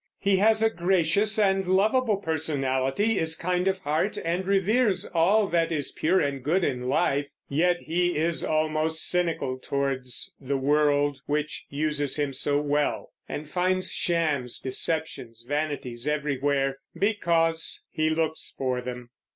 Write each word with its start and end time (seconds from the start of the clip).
He 0.17 0.37
has 0.37 0.63
a 0.63 0.71
gracious 0.71 1.37
and 1.37 1.67
lovable 1.67 2.17
personality, 2.17 3.19
is 3.19 3.37
kind 3.37 3.67
of 3.67 3.77
heart, 3.81 4.17
and 4.25 4.47
reveres 4.47 5.05
all 5.05 5.45
that 5.49 5.71
is 5.71 5.91
pure 5.91 6.19
and 6.19 6.43
good 6.43 6.63
in 6.63 6.89
life; 6.89 7.27
yet 7.49 7.81
he 7.81 8.15
is 8.17 8.43
almost 8.43 9.07
cynical 9.07 9.59
toward 9.59 10.07
the 10.39 10.57
world 10.57 11.21
which 11.27 11.67
uses 11.69 12.15
him 12.17 12.33
so 12.33 12.59
well, 12.59 13.11
and 13.29 13.47
finds 13.47 13.91
shams, 13.91 14.57
deceptions, 14.57 15.43
vanities 15.47 16.07
everywhere, 16.07 16.79
because 16.97 17.85
he 17.91 18.09
looks 18.09 18.55
for 18.57 18.81
them. 18.81 19.11